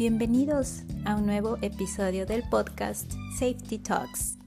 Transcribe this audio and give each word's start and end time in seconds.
Bienvenidos 0.00 0.80
a 1.04 1.14
un 1.14 1.26
nuevo 1.26 1.58
episodio 1.60 2.24
del 2.24 2.42
podcast 2.48 3.12
Safety 3.38 3.76
Talks, 3.76 4.38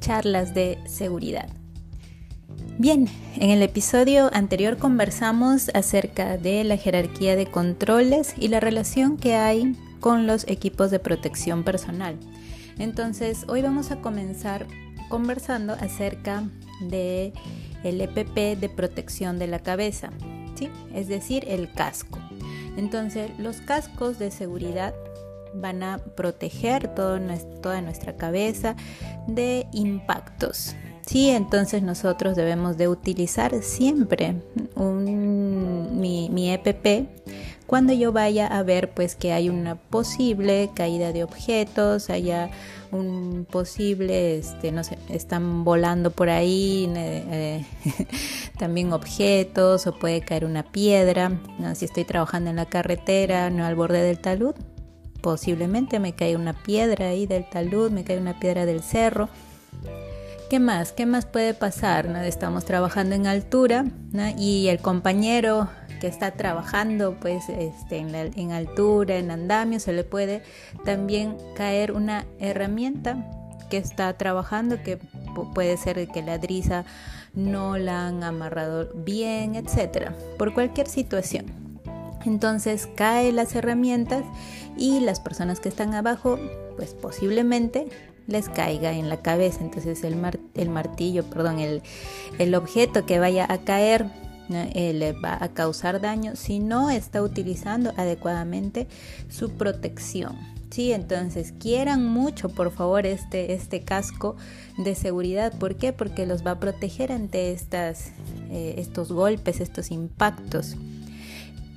charlas 0.00 0.52
de 0.52 0.78
seguridad. 0.86 1.48
Bien, 2.76 3.08
en 3.36 3.48
el 3.48 3.62
episodio 3.62 4.28
anterior 4.34 4.76
conversamos 4.76 5.70
acerca 5.72 6.36
de 6.36 6.62
la 6.62 6.76
jerarquía 6.76 7.36
de 7.36 7.50
controles 7.50 8.34
y 8.36 8.48
la 8.48 8.60
relación 8.60 9.16
que 9.16 9.34
hay 9.34 9.78
con 10.00 10.26
los 10.26 10.46
equipos 10.46 10.90
de 10.90 10.98
protección 10.98 11.64
personal. 11.64 12.18
Entonces, 12.78 13.46
hoy 13.48 13.62
vamos 13.62 13.90
a 13.90 14.02
comenzar 14.02 14.66
conversando 15.08 15.72
acerca 15.72 16.44
de 16.82 17.32
el 17.82 18.02
EPP 18.02 18.60
de 18.60 18.68
protección 18.68 19.38
de 19.38 19.46
la 19.46 19.60
cabeza, 19.60 20.10
¿sí? 20.54 20.68
Es 20.92 21.08
decir, 21.08 21.46
el 21.48 21.72
casco. 21.72 22.18
Entonces, 22.78 23.32
los 23.38 23.60
cascos 23.60 24.18
de 24.20 24.30
seguridad 24.30 24.94
van 25.52 25.82
a 25.82 25.98
proteger 25.98 26.94
toda 26.94 27.18
nuestra 27.18 28.16
cabeza 28.16 28.76
de 29.26 29.66
impactos. 29.72 30.76
Sí, 31.04 31.30
entonces 31.30 31.82
nosotros 31.82 32.36
debemos 32.36 32.76
de 32.76 32.86
utilizar 32.86 33.62
siempre 33.62 34.36
mi, 34.76 36.28
mi, 36.30 36.52
EPP 36.52 37.08
cuando 37.68 37.92
yo 37.92 38.12
vaya 38.12 38.46
a 38.46 38.62
ver 38.62 38.88
pues 38.94 39.14
que 39.14 39.34
hay 39.34 39.50
una 39.50 39.74
posible 39.74 40.70
caída 40.74 41.12
de 41.12 41.22
objetos, 41.22 42.08
haya 42.08 42.48
un 42.92 43.46
posible, 43.48 44.38
este, 44.38 44.72
no 44.72 44.82
sé, 44.82 44.96
están 45.10 45.64
volando 45.64 46.10
por 46.10 46.30
ahí 46.30 46.90
eh, 46.96 47.66
también 48.58 48.94
objetos 48.94 49.86
o 49.86 49.92
puede 49.92 50.22
caer 50.22 50.46
una 50.46 50.62
piedra, 50.62 51.38
si 51.74 51.84
estoy 51.84 52.04
trabajando 52.04 52.48
en 52.48 52.56
la 52.56 52.64
carretera, 52.64 53.50
no 53.50 53.66
al 53.66 53.74
borde 53.74 54.00
del 54.00 54.18
talud, 54.18 54.54
posiblemente 55.20 56.00
me 56.00 56.14
cae 56.14 56.36
una 56.36 56.54
piedra 56.54 57.08
ahí 57.08 57.26
del 57.26 57.46
talud, 57.50 57.90
me 57.90 58.02
cae 58.02 58.16
una 58.16 58.40
piedra 58.40 58.64
del 58.64 58.82
cerro. 58.82 59.28
¿Qué 60.48 60.58
más? 60.58 60.92
¿Qué 60.92 61.04
más 61.04 61.26
puede 61.26 61.52
pasar? 61.52 62.06
Estamos 62.24 62.64
trabajando 62.64 63.14
en 63.14 63.26
altura 63.26 63.84
y 64.38 64.68
el 64.68 64.78
compañero 64.78 65.68
que 65.98 66.06
está 66.06 66.32
trabajando 66.32 67.16
pues 67.20 67.48
este, 67.48 67.98
en, 67.98 68.14
en 68.14 68.52
altura, 68.52 69.16
en 69.16 69.30
andamio, 69.30 69.80
se 69.80 69.92
le 69.92 70.04
puede 70.04 70.42
también 70.84 71.36
caer 71.56 71.92
una 71.92 72.24
herramienta 72.38 73.16
que 73.68 73.76
está 73.76 74.12
trabajando, 74.14 74.82
que 74.82 74.98
puede 75.54 75.76
ser 75.76 76.08
que 76.08 76.22
la 76.22 76.38
driza 76.38 76.84
no 77.34 77.78
la 77.78 78.08
han 78.08 78.22
amarrado 78.22 78.88
bien, 78.94 79.54
etcétera, 79.54 80.14
por 80.38 80.54
cualquier 80.54 80.88
situación. 80.88 81.46
Entonces 82.24 82.88
cae 82.94 83.32
las 83.32 83.54
herramientas 83.54 84.24
y 84.76 85.00
las 85.00 85.20
personas 85.20 85.60
que 85.60 85.68
están 85.68 85.94
abajo, 85.94 86.38
pues 86.76 86.94
posiblemente 86.94 87.86
les 88.26 88.48
caiga 88.48 88.92
en 88.92 89.08
la 89.08 89.18
cabeza. 89.18 89.60
Entonces 89.60 90.02
el, 90.04 90.16
martillo, 90.68 91.24
perdón, 91.24 91.58
el 91.58 92.54
objeto 92.54 93.06
que 93.06 93.18
vaya 93.18 93.46
a 93.48 93.58
caer 93.58 94.06
eh, 94.50 94.92
le 94.94 95.12
va 95.12 95.36
a 95.40 95.48
causar 95.48 96.00
daño 96.00 96.36
si 96.36 96.58
no 96.58 96.90
está 96.90 97.22
utilizando 97.22 97.92
adecuadamente 97.96 98.88
su 99.28 99.50
protección. 99.50 100.36
Sí, 100.70 100.92
entonces 100.92 101.54
quieran 101.58 102.04
mucho 102.04 102.50
por 102.50 102.70
favor 102.70 103.06
este, 103.06 103.54
este 103.54 103.82
casco 103.82 104.36
de 104.76 104.94
seguridad. 104.94 105.58
¿Por 105.58 105.76
qué? 105.76 105.92
Porque 105.92 106.26
los 106.26 106.46
va 106.46 106.52
a 106.52 106.60
proteger 106.60 107.10
ante 107.10 107.52
estas, 107.52 108.12
eh, 108.50 108.74
estos 108.76 109.10
golpes, 109.10 109.60
estos 109.60 109.90
impactos. 109.90 110.76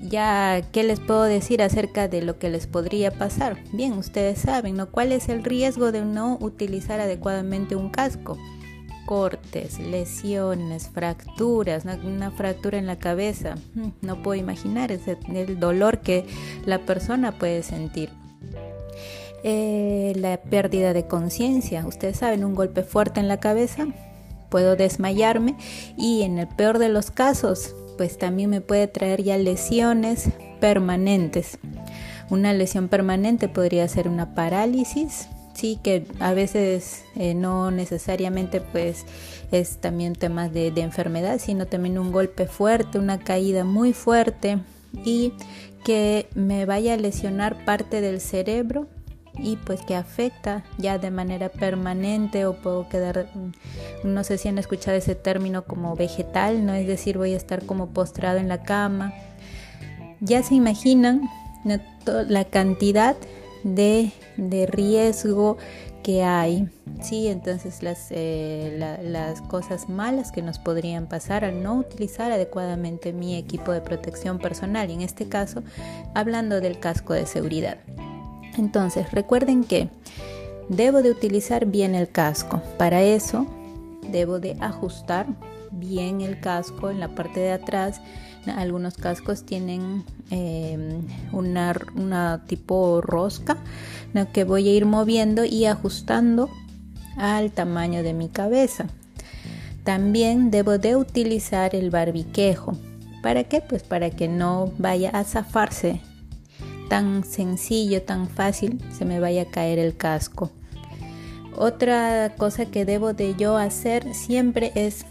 Ya, 0.02 0.62
¿qué 0.72 0.84
les 0.84 1.00
puedo 1.00 1.24
decir 1.24 1.62
acerca 1.62 2.08
de 2.08 2.22
lo 2.24 2.40
que 2.40 2.50
les 2.50 2.68
podría 2.68 3.12
pasar? 3.12 3.58
Bien, 3.72 3.94
ustedes 3.94 4.40
saben, 4.40 4.76
¿no? 4.76 4.90
¿Cuál 4.90 5.12
es 5.12 5.30
el 5.30 5.44
riesgo 5.44 5.92
de 5.92 6.04
no 6.04 6.38
utilizar 6.42 7.00
adecuadamente 7.00 7.76
un 7.76 7.90
casco? 7.90 8.38
Cortes, 9.12 9.78
lesiones, 9.78 10.88
fracturas, 10.88 11.84
una 11.84 12.32
fractura 12.32 12.78
en 12.78 12.88
la 12.88 12.98
cabeza. 12.98 13.56
Mm, 13.76 13.90
no 14.00 14.24
puedo 14.24 14.40
imaginar 14.40 14.90
el 14.90 15.60
dolor 15.60 16.00
que 16.00 16.26
la 16.66 16.80
persona 16.86 17.34
puede 17.34 17.62
sentir. 17.62 18.10
Eh, 19.44 20.14
la 20.16 20.38
pérdida 20.38 20.94
de 20.94 21.08
conciencia. 21.08 21.86
Ustedes 21.86 22.20
saben, 22.20 22.46
un 22.46 22.56
golpe 22.56 22.84
fuerte 22.84 23.20
en 23.20 23.28
la 23.28 23.42
cabeza, 23.42 23.86
puedo 24.48 24.78
desmayarme 24.78 25.58
y 25.98 26.22
en 26.22 26.40
el 26.40 26.48
peor 26.48 26.80
de 26.80 26.88
los 26.88 27.12
casos, 27.12 27.76
pues 27.98 28.18
también 28.18 28.50
me 28.50 28.62
puede 28.62 28.88
traer 28.88 29.24
ya 29.24 29.38
lesiones 29.38 30.30
permanentes. 30.62 31.60
Una 32.30 32.54
lesión 32.54 32.88
permanente 32.88 33.50
podría 33.50 33.86
ser 33.90 34.08
una 34.08 34.36
parálisis, 34.36 35.28
sí 35.62 35.80
que 35.84 36.08
a 36.20 36.34
veces 36.34 37.04
eh, 37.16 37.36
no 37.36 37.70
necesariamente 37.70 38.62
pues 38.62 39.06
es 39.52 39.78
también 39.78 40.16
temas 40.16 40.52
de, 40.52 40.72
de, 40.72 40.82
enfermedad 40.82 41.40
sino 41.40 41.68
también 41.68 42.00
un 42.00 42.12
golpe 42.12 42.48
fuerte 42.48 42.98
una 42.98 43.20
caída 43.20 43.64
muy 43.64 43.94
fuerte 43.94 44.58
y 45.06 45.34
que 45.84 46.28
me 46.34 46.66
vaya 46.66 46.96
a 46.96 46.98
lesionar 46.98 47.64
parte 47.64 48.02
del 48.02 48.22
cerebro 48.22 48.88
y 49.38 49.58
pues 49.58 49.82
que 49.84 49.96
afecta 49.96 50.64
ya 50.80 50.98
de 50.98 51.12
manera 51.12 51.50
permanente 51.50 52.48
o 52.48 52.56
puedo 52.56 52.90
quedar 52.90 53.30
mm, 53.36 53.52
no 54.04 54.24
sé 54.24 54.40
si 54.40 54.48
han 54.48 54.58
escuchado 54.58 54.98
ese 54.98 55.14
término 55.14 55.66
como 55.66 55.96
vegetal 55.96 56.66
no 56.66 56.74
es 56.74 56.88
decir 56.88 57.20
voy 57.20 57.34
a 57.36 57.38
estar 57.38 57.66
como 57.68 57.90
postrado 57.90 58.40
en 58.40 58.48
la 58.48 58.64
cama. 58.64 59.14
Ya 60.24 60.44
se 60.44 60.54
imaginan 60.54 61.22
la 62.06 62.46
cantidad 62.46 63.16
de, 63.64 64.12
riesgo 64.72 65.58
que 66.04 66.24
hay. 66.24 66.68
Sí, 67.02 67.28
entonces 67.28 67.84
las, 67.84 68.08
eh, 68.10 69.00
las 69.04 69.42
cosas 69.42 69.90
malas 69.90 70.32
que 70.32 70.42
nos 70.42 70.60
podrían 70.60 71.08
pasar 71.08 71.46
al 71.46 71.62
no 71.62 71.76
utilizar 71.76 72.32
adecuadamente 72.32 73.14
mi 73.14 73.36
equipo 73.36 73.72
de 73.72 73.82
protección 73.82 74.40
personal, 74.40 74.90
y 74.90 74.94
en 74.94 75.02
este 75.02 75.28
caso 75.28 75.64
hablando 76.14 76.62
del 76.62 76.80
casco 76.80 77.14
de 77.14 77.26
seguridad. 77.26 77.78
Entonces 78.58 79.12
recuerden 79.12 79.64
que 79.64 79.90
debo 80.70 81.02
de 81.02 81.12
utilizar 81.12 81.66
bien 81.66 81.96
el 81.96 82.10
casco. 82.10 82.62
Para 82.78 83.02
eso 83.02 83.46
debo 84.10 84.40
de 84.40 84.58
ajustar 84.60 85.28
bien 85.72 86.22
el 86.22 86.40
casco 86.40 86.90
en 86.90 87.00
la 87.00 87.10
parte 87.10 87.40
de 87.40 87.52
atrás 87.52 88.02
algunos 88.48 88.96
cascos 88.96 89.44
tienen 89.44 90.04
em, 90.30 91.02
una, 91.32 92.44
tipo 92.48 93.02
rosca 93.02 93.58
que 94.34 94.44
voy 94.44 94.68
a 94.68 94.74
ir 94.74 94.86
moviendo 94.86 95.46
y 95.46 95.66
ajustando 95.66 96.50
al 97.18 97.52
tamaño 97.52 98.04
de 98.04 98.14
mi 98.14 98.30
cabeza. 98.30 98.88
También 99.84 100.52
debo 100.52 100.78
de 100.78 100.96
utilizar 100.96 101.76
el 101.76 101.92
barbiquejo. 101.92 102.78
¿Para 103.22 103.44
qué? 103.44 103.62
Pues 103.62 103.84
para 103.84 104.10
que 104.10 104.28
no 104.28 104.72
vaya 104.78 105.10
a 105.12 105.24
zafarse 105.24 106.02
tan 106.90 107.24
sencillo, 107.24 108.02
tan 108.02 108.28
fácil, 108.28 108.82
se 108.92 109.06
me 109.06 109.20
vaya 109.20 109.44
a 109.44 109.52
caer 109.52 109.80
el 109.80 109.96
casco. 109.96 110.52
Otra 111.56 112.34
cosa 112.38 112.66
que 112.66 112.86
debo 112.86 113.14
de 113.14 113.36
yo 113.36 113.56
hacer 113.56 114.14
siempre 114.14 114.72
es 114.76 115.06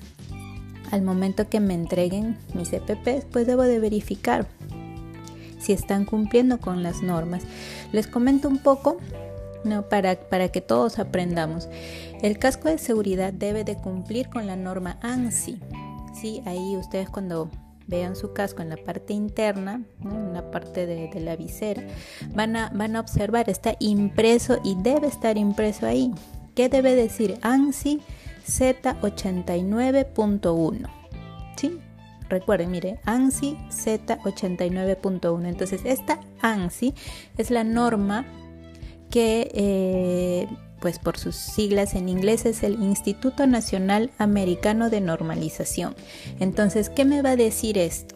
al 0.90 1.02
momento 1.02 1.48
que 1.48 1.60
me 1.60 1.74
entreguen 1.74 2.36
mis 2.54 2.72
EPPs, 2.72 3.26
pues 3.30 3.46
debo 3.46 3.62
de 3.62 3.78
verificar 3.78 4.46
si 5.58 5.72
están 5.72 6.04
cumpliendo 6.04 6.58
con 6.58 6.82
las 6.82 7.02
normas. 7.02 7.42
Les 7.92 8.06
comento 8.06 8.48
un 8.48 8.58
poco 8.58 8.98
¿no? 9.64 9.88
para, 9.88 10.16
para 10.16 10.48
que 10.48 10.60
todos 10.60 10.98
aprendamos. 10.98 11.68
El 12.22 12.38
casco 12.38 12.68
de 12.68 12.78
seguridad 12.78 13.32
debe 13.32 13.64
de 13.64 13.76
cumplir 13.76 14.28
con 14.28 14.46
la 14.46 14.56
norma 14.56 14.98
ANSI. 15.02 15.60
¿sí? 16.18 16.42
Ahí 16.46 16.76
ustedes 16.76 17.08
cuando 17.08 17.50
vean 17.86 18.14
su 18.14 18.32
casco 18.32 18.62
en 18.62 18.70
la 18.70 18.76
parte 18.76 19.12
interna, 19.12 19.82
en 20.02 20.32
la 20.32 20.50
parte 20.50 20.86
de, 20.86 21.08
de, 21.08 21.20
la 21.20 21.36
visera, 21.36 21.82
van 22.34 22.56
a, 22.56 22.70
van 22.72 22.94
a 22.94 23.00
observar, 23.00 23.50
está 23.50 23.74
impreso 23.80 24.58
y 24.64 24.76
debe 24.76 25.08
estar 25.08 25.36
impreso 25.36 25.86
ahí. 25.86 26.12
¿Qué 26.54 26.68
debe 26.68 26.94
decir 26.94 27.38
ANSI? 27.42 28.00
Z89.1. 28.50 30.90
¿Sí? 31.56 31.78
Recuerden, 32.28 32.70
mire, 32.70 33.00
ANSI 33.04 33.56
Z89.1. 33.70 35.48
Entonces, 35.48 35.80
esta 35.84 36.20
ANSI 36.40 36.94
es 37.38 37.50
la 37.50 37.64
norma 37.64 38.24
que, 39.10 39.50
eh, 39.52 40.46
pues 40.80 40.98
por 40.98 41.18
sus 41.18 41.36
siglas 41.36 41.94
en 41.94 42.08
inglés, 42.08 42.46
es 42.46 42.62
el 42.62 42.82
Instituto 42.82 43.46
Nacional 43.46 44.10
Americano 44.18 44.88
de 44.90 45.00
Normalización. 45.00 45.94
Entonces, 46.38 46.88
¿qué 46.88 47.04
me 47.04 47.22
va 47.22 47.30
a 47.30 47.36
decir 47.36 47.78
esto? 47.78 48.14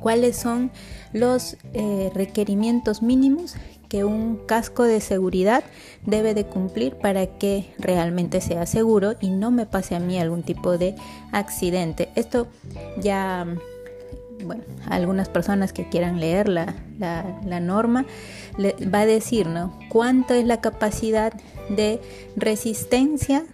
¿Cuáles 0.00 0.36
son 0.36 0.70
los 1.12 1.56
eh, 1.74 2.12
requerimientos 2.14 3.02
mínimos 3.02 3.56
que 3.90 4.04
un 4.04 4.36
casco 4.46 4.84
de 4.84 5.00
seguridad 5.00 5.64
debe 6.06 6.32
de 6.32 6.46
cumplir 6.46 6.94
para 6.94 7.26
que 7.26 7.74
realmente 7.76 8.40
sea 8.40 8.64
seguro 8.64 9.16
y 9.20 9.30
no 9.30 9.50
me 9.50 9.66
pase 9.66 9.96
a 9.96 10.00
mí 10.00 10.18
algún 10.18 10.44
tipo 10.44 10.78
de 10.78 10.94
accidente. 11.32 12.08
Esto 12.14 12.46
ya, 13.02 13.46
bueno, 14.44 14.62
algunas 14.86 15.28
personas 15.28 15.72
que 15.72 15.88
quieran 15.88 16.20
leer 16.20 16.48
la, 16.48 16.72
la, 17.00 17.60
norma 17.60 18.06
va 18.62 19.00
a 19.00 19.06
decir 19.06 19.48
¿no? 19.48 19.76
cuánto 19.88 20.34
es 20.34 20.46
la 20.46 20.60
capacidad 20.60 21.32
de 21.68 22.00
resistencia 22.36 23.44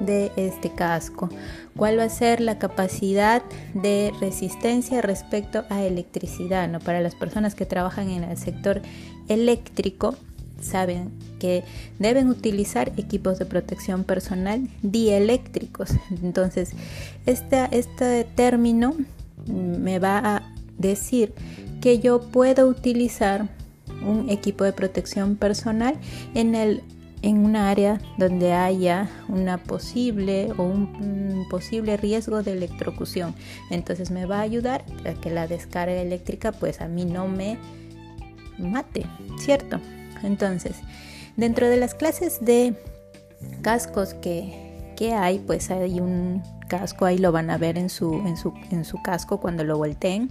de 0.00 0.32
este 0.36 0.70
casco, 0.70 1.28
cuál 1.76 1.98
va 1.98 2.04
a 2.04 2.08
ser 2.08 2.40
la 2.40 2.58
capacidad 2.58 3.42
de 3.74 4.12
resistencia 4.20 5.00
respecto 5.00 5.64
a 5.70 5.82
electricidad. 5.82 6.68
¿no? 6.68 6.80
Para 6.80 7.00
las 7.00 7.14
personas 7.14 7.54
que 7.54 7.66
trabajan 7.66 8.10
en 8.10 8.24
el 8.24 8.36
sector 8.36 8.82
eléctrico, 9.30 10.16
saben 10.60 11.10
que 11.38 11.64
deben 11.98 12.28
utilizar 12.28 12.92
equipos 12.98 13.38
de 13.38 13.46
protección 13.46 14.04
personal 14.04 14.68
dieléctricos. 14.82 15.90
Entonces, 16.22 16.72
este 17.26 18.24
término 18.34 18.94
me 19.46 19.98
va 19.98 20.18
a 20.18 20.52
decir 20.78 21.32
que 21.80 21.98
yo 21.98 22.20
puedo 22.20 22.68
utilizar 22.68 23.48
un 24.06 24.28
equipo 24.28 24.64
de 24.64 24.72
protección 24.72 25.36
personal 25.36 25.94
en 26.34 26.54
el 26.54 26.82
en 27.22 27.44
un 27.44 27.56
área 27.56 28.00
donde 28.16 28.52
haya 28.52 29.10
una 29.28 29.58
posible 29.58 30.52
o 30.56 30.62
un, 30.62 31.46
posible 31.50 31.96
riesgo 31.96 32.42
de 32.42 32.52
electrocución. 32.52 33.34
Entonces 33.70 34.10
me 34.10 34.24
va 34.24 34.38
a 34.38 34.42
ayudar 34.42 34.84
a 35.04 35.14
que 35.20 35.30
la 35.30 35.46
descarga 35.46 36.00
eléctrica 36.00 36.52
pues 36.52 36.80
a 36.80 36.88
mí 36.88 37.04
no 37.04 37.28
me 37.28 37.58
mate, 38.60 39.06
¿cierto? 39.38 39.80
Entonces, 40.22 40.76
dentro 41.36 41.68
de 41.68 41.76
las 41.76 41.94
clases 41.94 42.44
de 42.44 42.74
cascos 43.62 44.14
que, 44.14 44.92
que 44.96 45.12
hay, 45.12 45.38
pues 45.38 45.70
hay 45.70 46.00
un 46.00 46.42
casco, 46.68 47.04
ahí 47.04 47.18
lo 47.18 47.32
van 47.32 47.50
a 47.50 47.58
ver 47.58 47.76
en 47.78 47.90
su, 47.90 48.14
en 48.26 48.36
su, 48.36 48.54
en 48.70 48.84
su 48.84 49.02
casco 49.02 49.40
cuando 49.40 49.64
lo 49.64 49.76
volteen. 49.76 50.30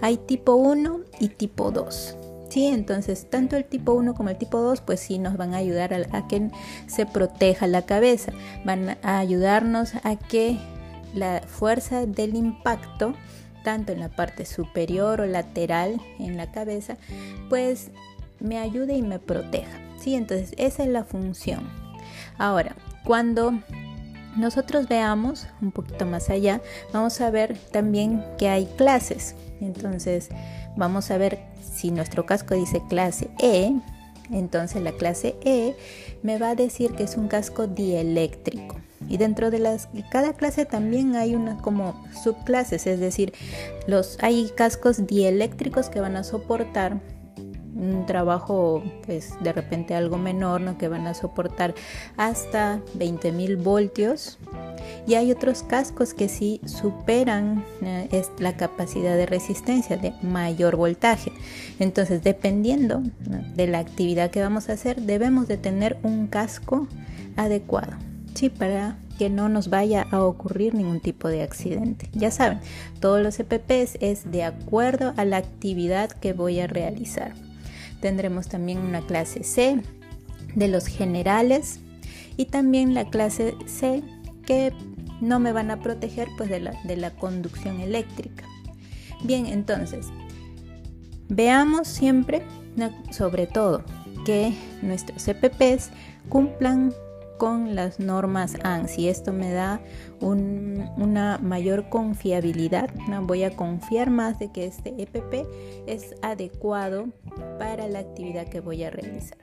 Hay 0.00 0.16
tipo 0.16 0.54
1 0.54 1.00
y 1.20 1.28
tipo 1.28 1.70
2. 1.70 2.16
Sí, 2.50 2.66
entonces 2.66 3.28
tanto 3.28 3.56
el 3.56 3.64
tipo 3.64 3.92
1 3.92 4.14
como 4.14 4.30
el 4.30 4.38
tipo 4.38 4.60
2 4.60 4.80
pues 4.80 5.00
sí 5.00 5.18
nos 5.18 5.36
van 5.36 5.54
a 5.54 5.58
ayudar 5.58 5.92
a, 5.92 6.16
a, 6.16 6.28
que 6.28 6.50
se 6.86 7.04
proteja 7.04 7.66
la 7.66 7.82
cabeza, 7.82 8.32
van 8.64 8.96
a 9.02 9.18
ayudarnos 9.18 9.94
a 10.02 10.16
que 10.16 10.56
la 11.14 11.42
fuerza 11.46 12.06
del 12.06 12.36
impacto 12.36 13.14
tanto 13.68 13.92
en 13.92 14.00
la 14.00 14.08
parte 14.08 14.46
superior 14.46 15.20
o 15.20 15.26
lateral 15.26 16.00
en 16.18 16.38
la 16.38 16.50
cabeza 16.50 16.96
pues 17.50 17.90
me 18.40 18.56
ayude 18.56 18.94
y 18.94 19.02
me 19.02 19.18
proteja. 19.18 19.78
¿sí? 20.00 20.14
Entonces 20.14 20.54
esa 20.56 20.84
es 20.84 20.88
la 20.88 21.04
función. 21.04 21.68
Ahora, 22.38 22.74
cuando 23.04 23.52
nosotros 24.38 24.88
veamos 24.88 25.48
un 25.60 25.70
poquito 25.70 26.06
más 26.06 26.30
allá, 26.30 26.62
vamos 26.94 27.20
a 27.20 27.30
ver 27.30 27.58
también 27.70 28.24
que 28.38 28.48
hay 28.48 28.64
clases. 28.78 29.34
Entonces 29.60 30.30
vamos 30.74 31.10
a 31.10 31.18
ver 31.18 31.38
si 31.60 31.90
nuestro 31.90 32.24
casco 32.24 32.54
dice 32.54 32.80
clase 32.88 33.28
E, 33.38 33.74
entonces 34.30 34.82
la 34.82 34.92
clase 34.92 35.36
E 35.44 35.76
me 36.22 36.38
va 36.38 36.52
a 36.52 36.54
decir 36.54 36.92
que 36.92 37.02
es 37.02 37.18
un 37.18 37.28
casco 37.28 37.66
dieléctrico. 37.66 38.76
Y 39.08 39.16
dentro 39.16 39.50
de 39.50 39.58
las, 39.58 39.88
cada 40.10 40.32
clase 40.34 40.66
también 40.66 41.16
hay 41.16 41.34
unas 41.34 41.60
como 41.62 42.04
subclases, 42.22 42.86
es 42.86 43.00
decir, 43.00 43.32
los, 43.86 44.18
hay 44.20 44.50
cascos 44.54 45.06
dieléctricos 45.06 45.88
que 45.88 46.00
van 46.00 46.16
a 46.16 46.24
soportar 46.24 47.00
un 47.78 48.06
trabajo 48.06 48.82
pues 49.06 49.34
de 49.40 49.52
repente 49.52 49.94
algo 49.94 50.18
menor, 50.18 50.60
¿no? 50.60 50.76
que 50.76 50.88
van 50.88 51.06
a 51.06 51.14
soportar 51.14 51.74
hasta 52.16 52.80
20.000 52.98 53.62
voltios. 53.62 54.38
Y 55.06 55.14
hay 55.14 55.30
otros 55.30 55.62
cascos 55.62 56.12
que 56.12 56.28
sí 56.28 56.60
superan 56.66 57.64
eh, 57.82 58.22
la 58.38 58.56
capacidad 58.56 59.16
de 59.16 59.26
resistencia 59.26 59.96
de 59.96 60.12
mayor 60.22 60.76
voltaje. 60.76 61.32
Entonces, 61.78 62.22
dependiendo 62.22 63.02
de 63.54 63.66
la 63.66 63.78
actividad 63.78 64.30
que 64.30 64.42
vamos 64.42 64.68
a 64.68 64.72
hacer, 64.72 65.02
debemos 65.02 65.48
de 65.48 65.56
tener 65.56 65.98
un 66.02 66.26
casco 66.26 66.88
adecuado, 67.36 67.92
¿sí? 68.38 68.50
Para 68.50 68.96
que 69.18 69.30
no 69.30 69.48
nos 69.48 69.68
vaya 69.68 70.06
a 70.12 70.22
ocurrir 70.22 70.72
ningún 70.72 71.00
tipo 71.00 71.26
de 71.28 71.42
accidente. 71.42 72.08
Ya 72.12 72.30
saben, 72.30 72.60
todos 73.00 73.20
los 73.20 73.40
EPPs 73.40 73.98
es 74.00 74.30
de 74.30 74.44
acuerdo 74.44 75.12
a 75.16 75.24
la 75.24 75.38
actividad 75.38 76.08
que 76.10 76.32
voy 76.32 76.60
a 76.60 76.68
realizar. 76.68 77.34
Tendremos 78.00 78.46
también 78.46 78.78
una 78.78 79.00
clase 79.00 79.42
C 79.42 79.82
de 80.54 80.68
los 80.68 80.86
generales 80.86 81.80
y 82.36 82.44
también 82.44 82.94
la 82.94 83.10
clase 83.10 83.56
C 83.66 84.04
que 84.46 84.72
no 85.20 85.40
me 85.40 85.50
van 85.50 85.72
a 85.72 85.80
proteger 85.80 86.28
pues 86.36 86.48
de 86.48 86.60
la, 86.60 86.80
de 86.84 86.96
la 86.96 87.10
conducción 87.10 87.80
eléctrica. 87.80 88.44
Bien, 89.24 89.46
entonces, 89.46 90.06
veamos 91.28 91.88
siempre, 91.88 92.42
sobre 93.10 93.48
todo, 93.48 93.82
que 94.24 94.54
nuestros 94.80 95.26
EPPs 95.26 95.90
cumplan 96.28 96.94
con 97.38 97.74
las 97.74 98.00
normas 98.00 98.56
ANSI. 98.62 99.08
Esto 99.08 99.32
me 99.32 99.52
da 99.52 99.80
una 100.20 101.38
mayor 101.38 101.88
confiabilidad. 101.88 102.90
¿no? 103.08 103.24
Voy 103.24 103.44
a 103.44 103.56
confiar 103.56 104.10
más 104.10 104.38
de 104.38 104.50
que 104.50 104.66
este 104.66 104.94
EPP 104.98 105.46
es 105.86 106.14
adecuado 106.22 107.06
para 107.58 107.88
la 107.88 108.00
actividad 108.00 108.48
que 108.48 108.60
voy 108.60 108.84
a 108.84 108.90
realizar. 108.90 109.38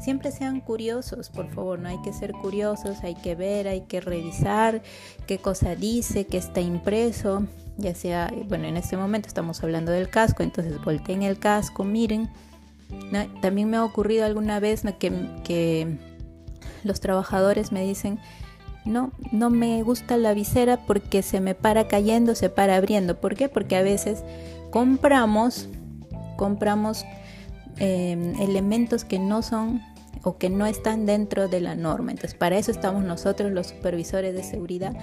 Siempre 0.00 0.30
sean 0.32 0.60
curiosos, 0.60 1.28
por 1.28 1.50
favor, 1.50 1.78
no 1.78 1.88
hay 1.88 2.00
que 2.02 2.12
ser 2.12 2.32
curiosos, 2.32 3.02
hay 3.02 3.16
que 3.16 3.34
ver, 3.34 3.68
hay 3.68 3.82
que 3.82 4.00
revisar 4.00 4.82
qué 5.26 5.38
cosa 5.38 5.74
dice, 5.74 6.24
qué 6.26 6.38
está 6.38 6.60
impreso, 6.60 7.46
ya 7.76 7.94
sea, 7.94 8.32
bueno, 8.48 8.66
en 8.66 8.76
este 8.76 8.96
momento 8.96 9.28
estamos 9.28 9.62
hablando 9.62 9.92
del 9.92 10.08
casco, 10.08 10.42
entonces 10.42 10.82
volteen 10.82 11.22
el 11.22 11.38
casco, 11.38 11.84
miren. 11.84 12.30
También 13.40 13.70
me 13.70 13.76
ha 13.76 13.84
ocurrido 13.84 14.24
alguna 14.24 14.58
vez 14.58 14.82
que, 14.98 15.12
que 15.44 15.96
los 16.84 17.00
trabajadores 17.00 17.72
me 17.72 17.82
dicen, 17.82 18.18
no, 18.84 19.12
no 19.32 19.50
me 19.50 19.82
gusta 19.82 20.16
la 20.16 20.34
visera 20.34 20.78
porque 20.86 21.22
se 21.22 21.40
me 21.40 21.54
para 21.54 21.88
cayendo, 21.88 22.34
se 22.34 22.48
para 22.48 22.76
abriendo. 22.76 23.20
¿Por 23.20 23.34
qué? 23.34 23.48
Porque 23.48 23.76
a 23.76 23.82
veces 23.82 24.22
compramos, 24.70 25.68
compramos 26.36 27.04
em, 27.78 28.40
elementos 28.40 29.04
que 29.04 29.18
no 29.18 29.42
son 29.42 29.82
o 30.22 30.36
que 30.36 30.50
no 30.50 30.66
están 30.66 31.06
dentro 31.06 31.48
de 31.48 31.60
la 31.60 31.74
norma. 31.74 32.10
Entonces, 32.10 32.36
para 32.36 32.58
eso 32.58 32.70
estamos 32.70 33.04
nosotros 33.04 33.52
los 33.52 33.68
supervisores 33.68 34.34
de 34.34 34.42
seguridad, 34.42 34.94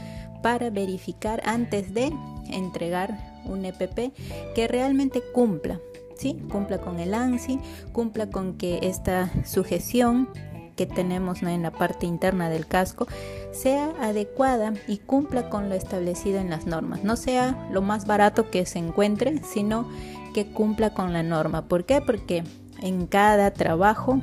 para 0.41 0.69
verificar 0.69 1.41
antes 1.45 1.93
de 1.93 2.11
entregar 2.49 3.17
un 3.45 3.65
EPP 3.65 4.13
que 4.53 4.67
realmente 4.67 5.21
cumpla, 5.33 5.79
¿sí? 6.15 6.39
Cumpla 6.51 6.77
con 6.79 6.99
el 6.99 7.13
ANSI, 7.13 7.59
cumpla 7.91 8.29
con 8.29 8.57
que 8.57 8.79
esta 8.83 9.31
sujeción 9.45 10.29
que 10.77 10.85
tenemos 10.85 11.43
en 11.43 11.63
la 11.63 11.71
parte 11.71 12.05
interna 12.05 12.49
del 12.49 12.65
casco 12.65 13.07
sea 13.51 13.91
adecuada 13.99 14.73
y 14.87 14.99
cumpla 14.99 15.49
con 15.49 15.67
lo 15.67 15.75
establecido 15.75 16.39
en 16.39 16.49
las 16.49 16.65
normas. 16.65 17.03
No 17.03 17.17
sea 17.17 17.67
lo 17.71 17.81
más 17.81 18.05
barato 18.05 18.49
que 18.49 18.65
se 18.65 18.79
encuentre, 18.79 19.41
sino 19.43 19.89
que 20.33 20.45
cumpla 20.45 20.93
con 20.93 21.11
la 21.11 21.23
norma. 21.23 21.67
¿Por 21.67 21.85
qué? 21.85 21.99
Porque 21.99 22.43
en 22.81 23.07
cada 23.07 23.51
trabajo 23.51 24.21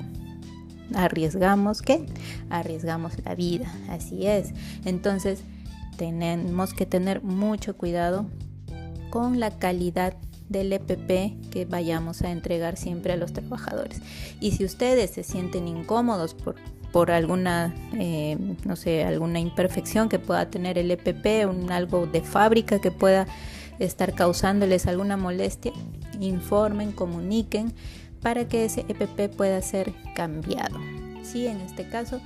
arriesgamos 0.95 1.83
que 1.83 2.07
arriesgamos 2.49 3.15
la 3.25 3.35
vida. 3.35 3.67
Así 3.91 4.27
es. 4.27 4.55
Entonces 4.85 5.43
tenemos 5.97 6.73
que 6.73 6.87
tener 6.87 7.23
mucho 7.23 7.77
cuidado 7.77 8.27
con 9.11 9.41
la 9.41 9.51
calidad 9.51 10.15
del 10.49 10.73
EPP 10.73 11.51
que 11.51 11.67
vayamos 11.69 12.23
a 12.23 12.31
entregar 12.31 12.77
siempre 12.77 13.13
a 13.13 13.17
los 13.17 13.33
trabajadores. 13.33 14.01
Y 14.41 14.53
si 14.53 14.65
ustedes 14.65 15.11
se 15.11 15.23
sienten 15.23 15.69
incómodos 15.69 16.35
por, 16.35 16.57
por 16.93 17.11
alguna, 17.11 17.75
eh, 17.95 18.37
no 18.65 18.77
sé, 18.77 19.05
alguna 19.05 19.41
imperfección 19.41 20.09
que 20.09 20.19
pueda 20.19 20.51
tener 20.51 20.79
el 20.79 20.91
EPP, 20.91 21.49
un, 21.49 21.73
algo 21.73 22.07
de 22.07 22.21
fábrica 22.21 22.81
que 22.81 22.91
pueda 22.91 23.27
estar 23.79 24.15
causándoles 24.15 24.87
alguna 24.87 25.17
molestia, 25.17 25.73
informen, 26.21 26.93
comuniquen 26.93 27.73
para 28.21 28.47
que 28.47 28.65
ese 28.65 28.85
EPP 28.89 29.35
pueda 29.35 29.61
ser 29.61 29.93
cambiado. 30.15 30.79
Sí, 31.23 31.47
en 31.47 31.61
este 31.61 31.89
caso 31.89 32.21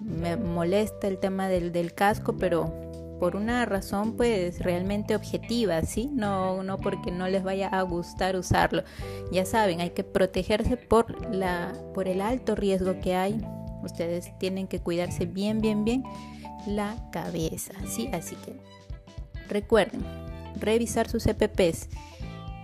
me 0.00 0.36
molesta 0.36 1.08
el 1.08 1.18
tema 1.18 1.48
del, 1.48 1.72
del 1.72 1.94
casco, 1.94 2.36
pero 2.36 2.91
por 3.22 3.36
una 3.36 3.64
razón 3.66 4.16
pues 4.16 4.58
realmente 4.58 5.14
objetiva, 5.14 5.80
¿sí? 5.82 6.10
No, 6.12 6.64
no 6.64 6.78
porque 6.78 7.12
no 7.12 7.28
les 7.28 7.44
vaya 7.44 7.68
a 7.68 7.80
gustar 7.82 8.34
usarlo. 8.34 8.82
Ya 9.30 9.44
saben, 9.44 9.80
hay 9.80 9.90
que 9.90 10.02
protegerse 10.02 10.76
por, 10.76 11.32
la, 11.32 11.72
por 11.94 12.08
el 12.08 12.20
alto 12.20 12.56
riesgo 12.56 12.98
que 13.00 13.14
hay. 13.14 13.40
Ustedes 13.84 14.36
tienen 14.40 14.66
que 14.66 14.80
cuidarse 14.80 15.26
bien, 15.26 15.60
bien, 15.60 15.84
bien 15.84 16.02
la 16.66 16.96
cabeza, 17.12 17.74
¿sí? 17.86 18.08
Así 18.12 18.34
que 18.44 18.56
recuerden, 19.48 20.02
revisar 20.58 21.08
sus 21.08 21.24
EPPs 21.24 21.90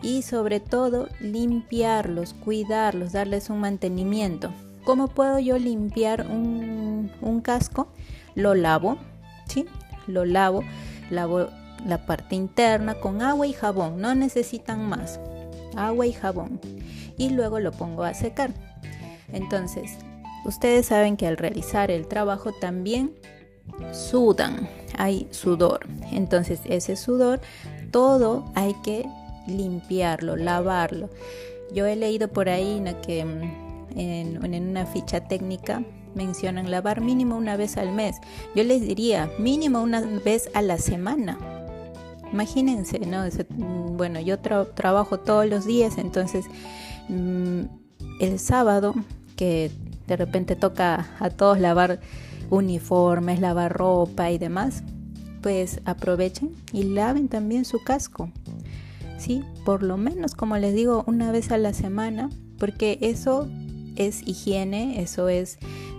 y 0.02 0.22
sobre 0.22 0.58
todo 0.58 1.06
limpiarlos, 1.20 2.34
cuidarlos, 2.34 3.12
darles 3.12 3.48
un 3.48 3.60
mantenimiento. 3.60 4.52
¿Cómo 4.84 5.06
puedo 5.06 5.38
yo 5.38 5.56
limpiar 5.56 6.26
un, 6.28 7.12
un 7.20 7.42
casco? 7.42 7.92
Lo 8.34 8.56
lavo, 8.56 8.98
¿sí? 9.46 9.66
Lo 10.08 10.24
lavo, 10.24 10.62
lavo 11.10 11.48
la 11.86 12.06
parte 12.06 12.34
interna 12.34 12.94
con 12.94 13.22
agua 13.22 13.46
y 13.46 13.52
jabón, 13.52 14.00
no 14.00 14.14
necesitan 14.14 14.88
más. 14.88 15.20
agua 15.76 16.06
y 16.06 16.12
jabón 16.12 16.60
y 17.16 17.30
luego 17.30 17.60
lo 17.60 17.72
pongo 17.72 18.04
a 18.04 18.14
secar. 18.14 18.52
Entonces, 19.32 19.98
ustedes 20.44 20.86
saben 20.86 21.16
que 21.16 21.26
al 21.26 21.36
realizar 21.36 21.90
el 21.90 22.06
trabajo 22.06 22.52
también 22.52 23.12
sudan, 23.92 24.68
hay 24.96 25.28
sudor. 25.30 25.86
Entonces, 26.12 26.60
ese 26.64 26.96
sudor, 26.96 27.40
todo 27.90 28.50
hay 28.54 28.74
que 28.82 29.06
limpiarlo, 29.46 30.36
lavarlo. 30.36 31.10
Yo 31.72 31.86
he 31.86 31.96
leído 31.96 32.28
por 32.28 32.48
ahí 32.48 32.82
que 33.06 33.24
mm, 33.24 33.98
en, 33.98 34.54
en 34.54 34.68
una 34.68 34.86
ficha 34.86 35.20
técnica 35.20 35.82
mencionan 36.14 36.70
lavar 36.70 37.00
mínimo 37.00 37.36
una 37.36 37.56
vez 37.56 37.76
al 37.76 37.92
mes. 37.92 38.16
Yo 38.54 38.64
les 38.64 38.80
diría 38.82 39.30
mínimo 39.38 39.80
una 39.82 40.00
vez 40.00 40.50
a 40.54 40.62
la 40.62 40.78
semana. 40.78 41.38
Imagínense, 42.32 42.98
¿no? 43.00 43.24
Bueno, 43.96 44.20
yo 44.20 44.38
trabajo 44.38 45.18
todos 45.18 45.46
los 45.46 45.66
días, 45.66 45.98
entonces 45.98 46.44
mm, 47.08 47.62
el 48.20 48.38
sábado 48.38 48.94
que 49.36 49.70
de 50.06 50.16
repente 50.16 50.56
toca 50.56 51.08
a 51.20 51.30
todos 51.30 51.58
lavar 51.58 52.00
uniformes, 52.50 53.40
lavar 53.40 53.72
ropa 53.72 54.30
y 54.30 54.38
demás, 54.38 54.82
pues 55.42 55.80
aprovechen 55.84 56.50
y 56.72 56.84
laven 56.84 57.28
también 57.28 57.64
su 57.64 57.82
casco. 57.82 58.30
Sí, 59.18 59.42
por 59.64 59.82
lo 59.82 59.96
menos 59.96 60.34
como 60.34 60.56
les 60.58 60.74
digo, 60.74 61.04
una 61.06 61.32
vez 61.32 61.50
a 61.50 61.58
la 61.58 61.72
semana, 61.72 62.30
porque 62.58 62.98
eso 63.00 63.48
es 63.96 64.26
higiene, 64.26 65.02
eso 65.02 65.28
es 65.28 65.58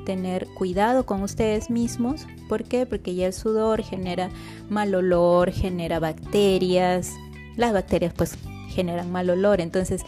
tener 0.10 0.48
cuidado 0.48 1.06
con 1.06 1.22
ustedes 1.22 1.70
mismos. 1.70 2.26
¿Por 2.48 2.64
qué? 2.64 2.88
Porque 2.88 3.14
ya 3.14 3.28
el 3.28 3.34
sudor 3.34 3.84
genera 3.84 4.32
mal 4.68 4.96
olor, 4.96 5.52
genera 5.52 6.00
bacterias. 6.00 7.14
Las 7.56 7.74
bacterias 7.74 8.12
pues 8.16 8.36
generan 8.70 9.12
mal 9.12 9.30
olor, 9.30 9.62
entonces 9.62 10.02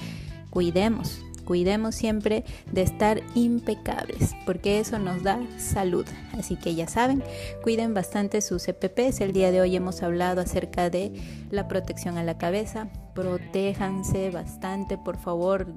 cuidemos, 0.50 1.22
cuidemos 1.46 1.94
siempre 1.94 2.46
de 2.72 2.82
estar 2.82 3.22
impecables, 3.36 4.32
porque 4.48 4.80
eso 4.80 4.98
nos 4.98 5.22
da 5.22 5.40
salud. 5.60 6.08
Así 6.36 6.56
que 6.56 6.74
ya 6.74 6.88
saben, 6.88 7.24
cuiden 7.62 7.94
bastante 7.94 8.42
sus 8.42 8.68
EPPs. 8.68 9.22
El 9.22 9.34
día 9.34 9.52
de 9.52 9.62
hoy 9.62 9.76
hemos 9.76 10.02
hablado 10.02 10.42
acerca 10.42 10.90
de 10.90 11.14
la 11.52 11.68
protección 11.68 12.18
a 12.18 12.24
la 12.24 12.40
cabeza. 12.40 12.88
Protéjanse 13.14 14.32
bastante, 14.32 14.98
por 14.98 15.18
favor 15.18 15.68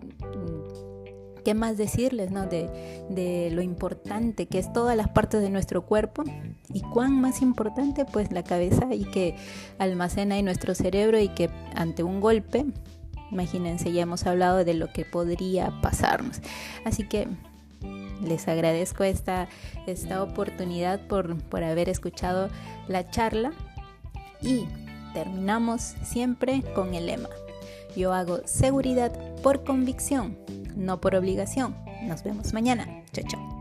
¿qué 1.45 1.55
más 1.55 1.77
decirles 1.77 2.31
¿no? 2.31 2.47
de, 2.47 3.51
lo 3.53 3.63
importante 3.63 4.47
que 4.47 4.59
es 4.59 4.73
todas 4.73 4.97
las 4.97 5.09
partes 5.09 5.43
de 5.43 5.51
nuestro 5.51 5.83
cuerpo? 5.83 6.25
Y 6.73 6.81
cuán 6.81 7.21
más 7.21 7.43
importante 7.43 8.05
pues 8.05 8.33
la 8.33 8.43
cabeza 8.43 8.95
y 8.95 9.05
que 9.05 9.37
almacena 9.79 10.39
en 10.39 10.47
nuestro 10.47 10.75
cerebro 10.75 11.21
y 11.21 11.29
que 11.29 11.51
ante 11.75 12.03
un 12.03 12.21
golpe, 12.21 12.65
imagínense, 13.31 13.93
ya 13.93 14.03
hemos 14.03 14.27
hablado 14.27 14.65
de 14.65 14.75
lo 14.75 14.93
que 14.93 15.05
podría 15.05 15.73
pasarnos. 15.83 16.41
Así 16.85 17.07
que 17.07 17.29
les 18.23 18.49
agradezco 18.49 19.05
esta, 19.05 19.49
esta 19.87 20.23
oportunidad 20.23 21.07
por, 21.07 21.37
por 21.45 21.63
haber 21.63 21.89
escuchado 21.89 22.49
la 22.89 23.11
charla 23.11 23.53
y 24.41 24.65
terminamos 25.13 25.95
siempre 26.03 26.63
con 26.75 26.95
el 26.95 27.07
lema. 27.07 27.29
Yo 27.97 28.13
hago 28.13 28.41
seguridad 28.45 29.13
por 29.43 29.63
convicción 29.63 30.37
no 30.75 31.01
por 31.01 31.15
obligación. 31.15 31.77
Nos 32.03 32.23
vemos 32.23 32.53
mañana. 32.53 32.87
Chao, 33.13 33.25
chao. 33.27 33.54